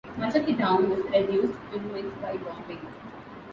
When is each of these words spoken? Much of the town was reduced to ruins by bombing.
Much 0.17 0.35
of 0.35 0.47
the 0.47 0.55
town 0.55 0.89
was 0.89 0.99
reduced 1.11 1.53
to 1.71 1.77
ruins 1.77 2.11
by 2.23 2.35
bombing. 2.37 2.87